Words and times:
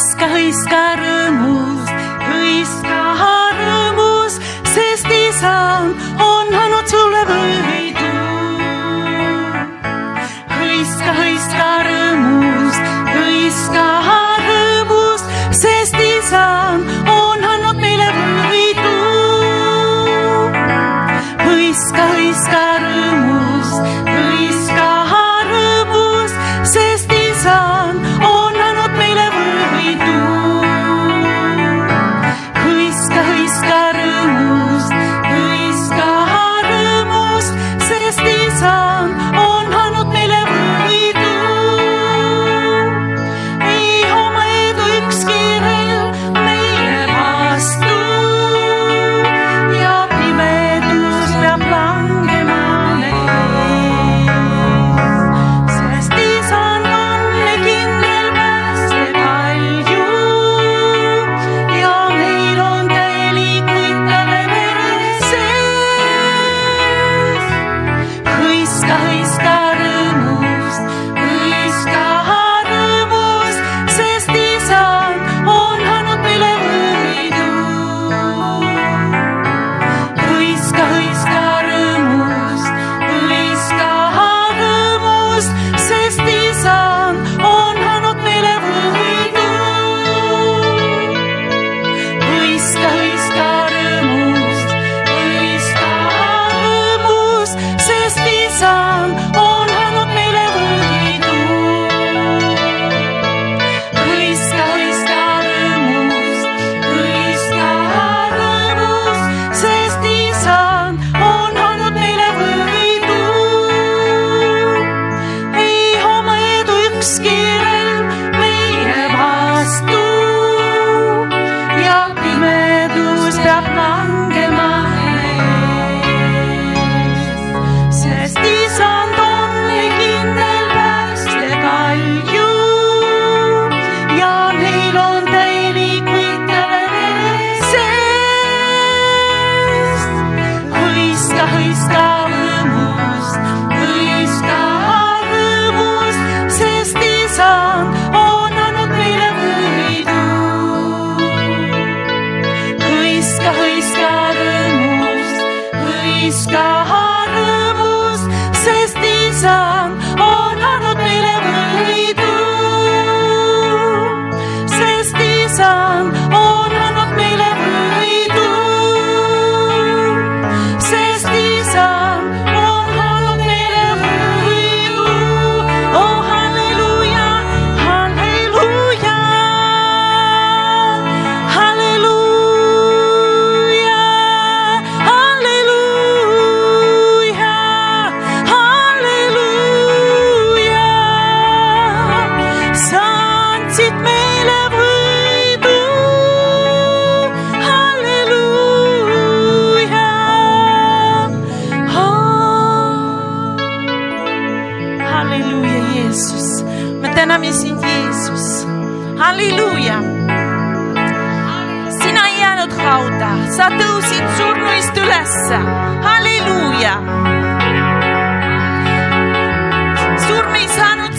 risca, 0.00 0.26
riscaramos. 0.28 1.69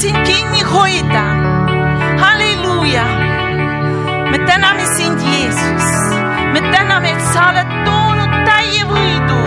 sind 0.00 0.16
kinni 0.26 0.62
hoida. 0.72 1.24
Halleluuja. 2.22 3.04
me 4.30 4.38
täname 4.38 4.84
sind, 4.96 5.18
Jeesus, 5.20 5.88
me 6.52 6.60
täname, 6.72 7.10
et 7.10 7.22
sa 7.32 7.48
oled 7.50 7.70
toonud 7.86 8.32
täie 8.48 8.82
võidu, 8.92 9.40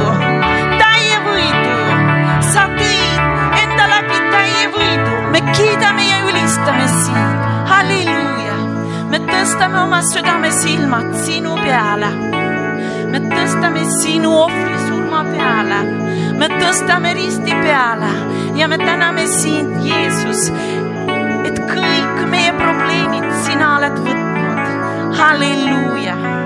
täie 0.82 1.18
võidu. 1.26 1.80
sa 2.52 2.68
tõid 2.78 3.24
enda 3.64 3.90
läbi 3.96 4.20
täie 4.36 4.70
võidu, 4.76 5.16
me 5.34 5.42
kiidame 5.56 6.06
ja 6.12 6.22
ülistame 6.30 6.88
sind. 7.02 7.50
halleluuja, 7.72 8.58
me 9.10 9.24
tõstame 9.34 9.82
oma 9.88 10.04
südamesilmad 10.14 11.10
sinu 11.26 11.58
peale. 11.66 12.14
me 13.12 13.26
tõstame 13.36 13.90
sinu 14.00 14.38
ohvri 14.46 14.78
surma 14.88 15.26
peale 15.34 16.03
me 16.44 16.60
tõsta 16.60 16.98
me 17.00 17.14
risti 17.16 17.54
peale 17.56 18.10
ja 18.60 18.68
me 18.68 18.78
täname 18.82 19.24
sind, 19.32 19.78
Jeesus, 19.86 20.50
et 21.48 21.62
kõik 21.70 22.24
meie 22.34 22.52
probleemid 22.60 23.30
sina 23.46 23.76
oled 23.78 24.02
võtnud. 24.04 24.32
halleluuja 25.20 26.43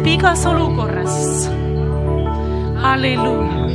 valitseb 0.00 0.06
igas 0.06 0.46
olukorras. 0.46 1.50
halleluuja. 2.82 3.66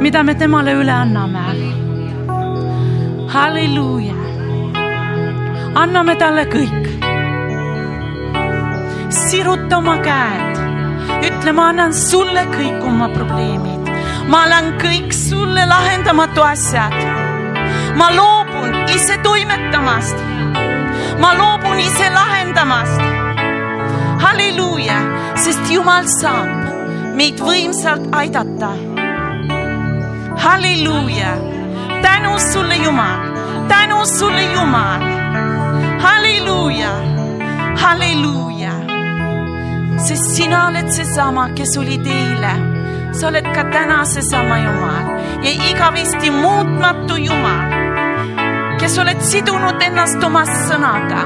mida 0.00 0.22
me 0.22 0.34
temale 0.34 0.72
üle 0.72 0.92
anname? 0.92 1.40
halleluuja. 3.28 4.14
anname 5.74 6.16
talle 6.16 6.44
kõik. 6.44 6.88
siruta 9.10 9.78
oma 9.78 9.96
käed, 9.98 10.58
ütle, 11.26 11.52
ma 11.52 11.68
annan 11.68 11.92
sulle 11.92 12.46
kõik 12.50 12.84
oma 12.84 13.08
probleemid, 13.08 13.90
ma 14.28 14.44
annan 14.44 14.78
kõik 14.78 15.12
sulle 15.12 15.66
lahendamatu 15.66 16.42
asjad. 16.42 16.94
ma 17.96 18.10
loobun 18.10 18.88
ise 18.88 19.18
toimetamast 19.22 20.16
ma 21.18 21.34
loobun 21.38 21.78
ise 21.78 22.10
lahendamast. 22.10 23.23
Halleluuja, 24.24 24.98
sest 25.44 25.68
Jumal 25.72 26.06
saab 26.08 27.12
meid 27.18 27.40
võimsalt 27.44 28.08
aidata. 28.16 28.70
halleluuja, 30.44 31.32
tänu 32.02 32.32
sulle, 32.52 32.76
Jumal, 32.76 33.20
tänu 33.68 34.00
sulle, 34.06 34.44
Jumal. 34.52 35.04
halleluuja, 36.06 36.94
halleluuja, 37.82 38.72
sest 40.06 40.26
sina 40.36 40.66
oled 40.68 40.88
seesama, 40.88 41.48
kes 41.56 41.76
olid 41.78 42.06
eile 42.06 42.54
sa 43.12 43.28
oled 43.28 43.46
ka 43.54 43.64
täna 43.70 44.04
seesama 44.04 44.58
Jumal. 44.58 45.04
Ja 45.44 45.50
igavesti 45.70 46.30
muutmatu 46.30 47.16
Jumal 47.16 47.84
kes 48.80 48.98
oled 48.98 49.20
sidunud 49.20 49.82
ennast 49.82 50.24
oma 50.24 50.42
sõnaga. 50.44 51.24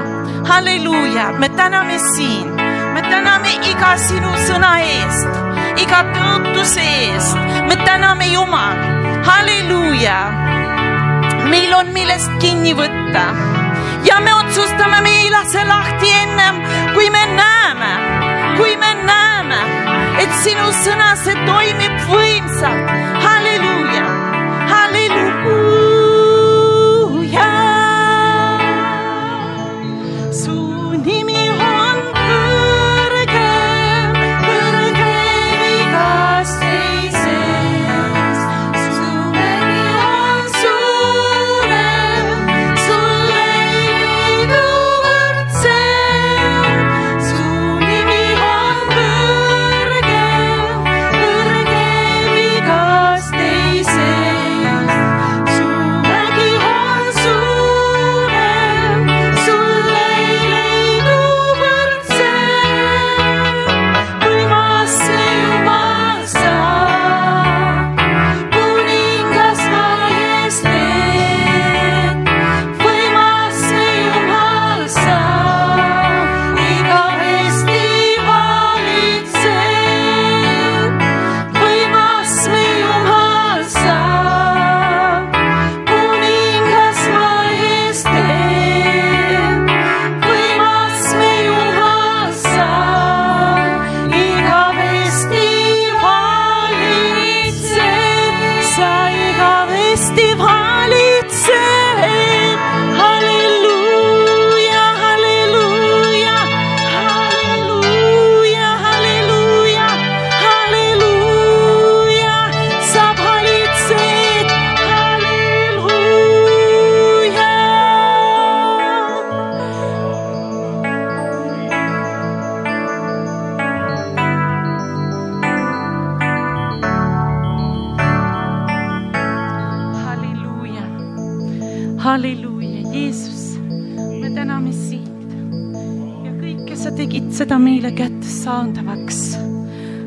halleluuja, 0.49 1.31
me 1.39 1.49
täname 1.49 1.97
sind, 2.15 2.68
me 2.93 3.01
täname 3.01 3.51
iga 3.71 3.91
sinu 3.97 4.31
sõna 4.47 4.71
eest, 4.83 5.39
iga 5.83 6.01
tõotuse 6.13 6.83
eest, 6.83 7.37
me 7.69 7.77
täname 7.85 8.29
Jumal, 8.33 8.77
halleluuja. 9.27 10.19
meil 11.49 11.73
on 11.73 11.93
millest 11.93 12.31
kinni 12.41 12.73
võtta. 12.77 13.23
Ja 14.05 14.19
me 14.23 14.33
otsustame, 14.33 15.01
me 15.01 15.11
ei 15.23 15.29
lase 15.33 15.63
lahti 15.65 16.11
ennem, 16.21 16.61
kui 16.93 17.09
me 17.09 17.23
näeme, 17.35 17.91
kui 18.57 18.75
me 18.77 18.93
näeme, 19.03 19.59
et 20.23 20.35
sinu 20.43 20.69
sõna, 20.83 21.15
see 21.23 21.35
toimib 21.47 21.97
võimsalt, 22.07 22.93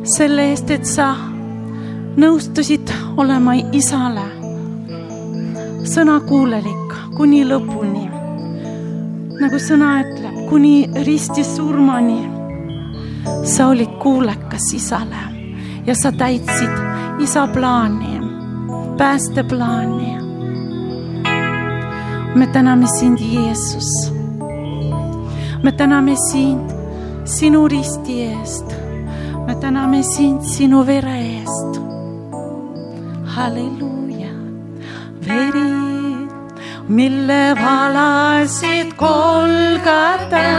selle 0.05 0.49
eest, 0.51 0.71
et 0.71 0.87
sa 0.89 1.13
nõustusid 2.19 2.91
olema 3.21 3.55
isale 3.73 4.25
sõnakuulelik 5.87 6.97
kuni 7.17 7.43
lõpuni. 7.47 8.09
nagu 9.43 9.59
sõna 9.59 9.93
ütleb, 10.03 10.49
kuni 10.49 10.89
ristisurmani. 11.07 12.21
sa 13.45 13.69
olid 13.69 13.95
kuulekas 14.03 14.73
isale 14.75 15.23
ja 15.87 15.95
sa 15.95 16.13
täitsid 16.13 16.77
isa 17.21 17.47
plaani, 17.47 18.21
päästeplaani. 18.99 20.13
me 22.35 22.47
täname 22.47 22.87
sind, 22.87 23.19
Jeesus. 23.19 24.13
me 25.63 25.73
täname 25.73 26.17
sind 26.31 26.72
sinu 27.25 27.69
risti 27.69 28.14
eest 28.29 28.69
me 29.47 29.55
täname 29.61 30.02
sind 30.02 30.43
sinu 30.43 30.87
vere 30.87 31.19
eest. 31.38 31.73
halleluuja, 33.35 34.35
veri, 35.26 35.73
mille 36.88 37.45
valasid 37.62 38.88
Kolgata, 38.97 40.50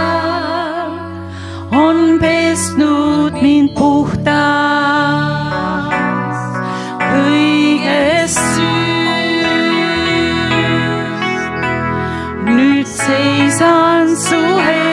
on 1.85 2.19
pesnud 2.21 3.33
mind 3.41 3.69
puhtaks 3.77 4.33
kõigest 7.11 8.41
süüst. 8.53 9.49
nüüd 12.55 12.87
seisan 12.87 14.07
su 14.27 14.43
kummardume 14.53 14.92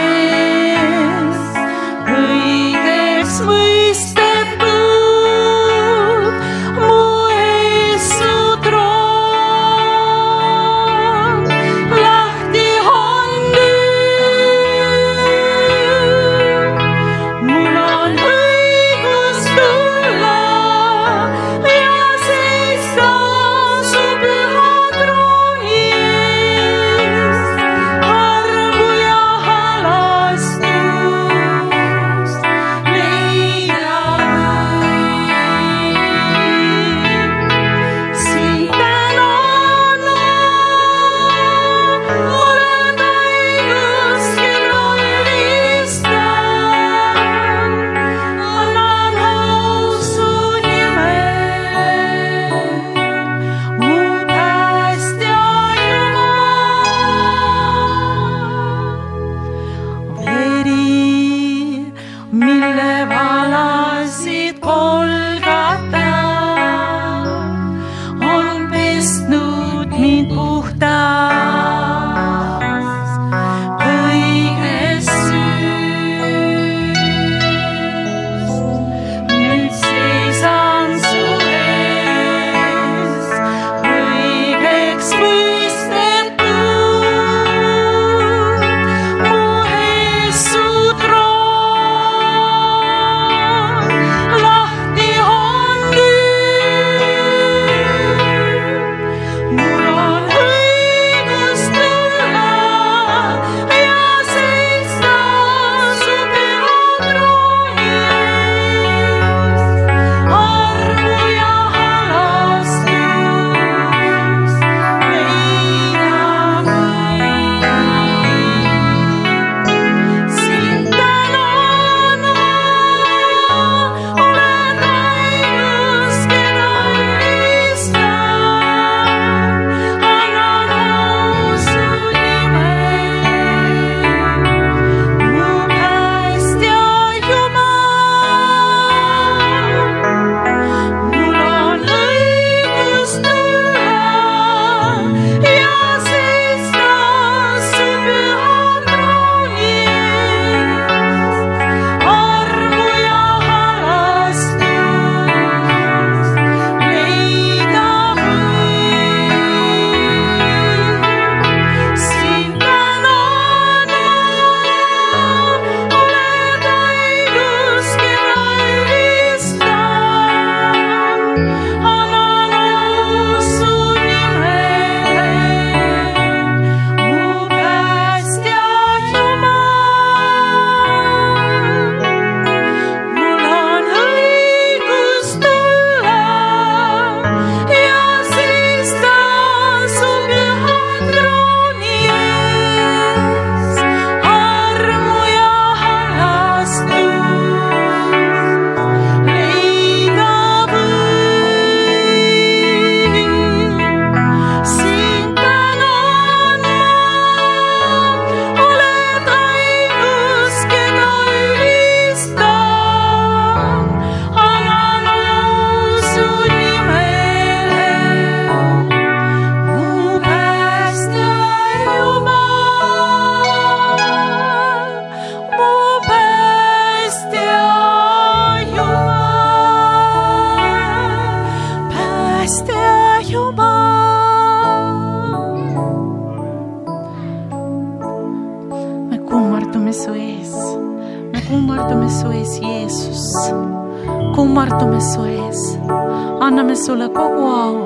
sulle 246.90 247.08
kogu 247.08 247.44
au. 247.46 247.76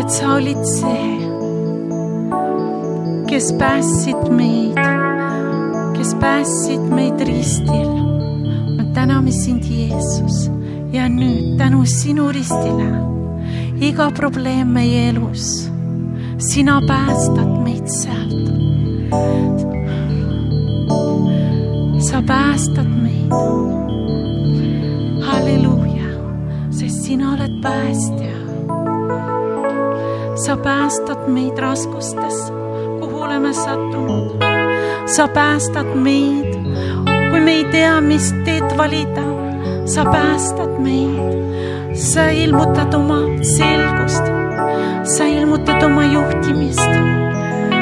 et 0.00 0.10
sa 0.10 0.34
olid 0.34 0.62
see, 0.76 1.08
kes 3.30 3.46
päästsid 3.60 4.28
meid, 4.38 4.76
kes 5.96 6.10
päästsid 6.20 6.84
meid 6.96 7.20
ristil. 7.30 7.92
me 8.76 8.84
täname 8.92 9.32
sind, 9.32 9.64
Jeesus 9.64 10.50
ja 10.92 11.08
nüüd 11.08 11.56
tänu 11.56 11.80
sinu 11.86 12.28
ristile 12.28 12.90
iga 13.80 14.10
probleem 14.12 14.68
meie 14.76 15.08
elus, 15.08 15.72
sina 16.36 16.76
päästad 16.88 17.50
meid 17.64 17.88
sealt. 17.88 18.46
sa 22.10 22.20
päästad 22.20 22.90
meid. 23.04 23.32
halleluuja, 25.24 25.77
sest 26.78 27.02
sina 27.04 27.32
oled 27.34 27.58
päästja. 27.62 28.36
sa 30.44 30.56
päästad 30.56 31.26
meid 31.26 31.58
raskustes, 31.58 32.52
kuhu 33.00 33.20
oleme 33.20 33.52
sattunud. 33.52 34.38
sa 35.06 35.28
päästad 35.28 35.90
meid, 35.94 36.54
kui 37.30 37.40
me 37.40 37.52
ei 37.52 37.64
tea, 37.64 38.00
mis 38.00 38.34
teed 38.44 38.76
valida. 38.78 39.26
sa 39.86 40.04
päästad 40.04 40.78
meid 40.78 41.18
sa 41.94 42.30
ilmutad 42.30 42.94
oma 42.94 43.26
selgust, 43.42 44.22
sa 45.02 45.24
ilmutad 45.24 45.82
oma 45.82 46.04
juhtimist. 46.04 46.90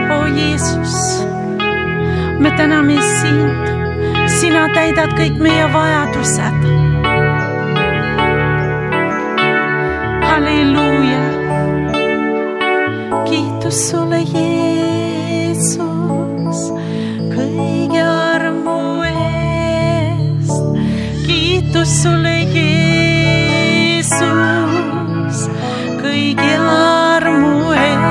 o 0.08 0.26
Jeesus, 0.26 1.26
me 2.38 2.50
täname 2.56 2.96
sind, 3.20 3.60
sina 4.40 4.68
täidad 4.72 5.12
kõik 5.20 5.36
meie 5.36 5.68
vajadused. 5.72 6.55
Kiitus 13.66 13.90
sulle, 13.90 14.20
Jeesus, 14.22 15.78
kõige 17.34 18.02
armu 18.06 19.02
eest, 19.08 20.62
kiitus 21.26 21.90
sulle, 22.04 22.36
Jeesus, 22.54 24.20
kõigi 25.98 26.54
armu 26.62 27.74
eest. 27.74 28.06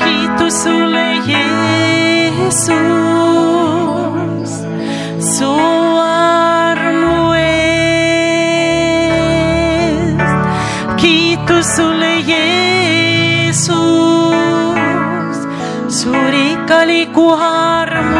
kiitus 0.00 0.62
sulle, 0.64 1.06
Jeesus, 1.28 2.93
liikkuu 16.86 17.36
harmaa. 17.36 18.13